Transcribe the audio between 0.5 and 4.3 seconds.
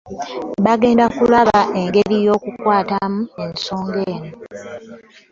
Bagenda kulaba engeri y'okukwatamu ensonga eno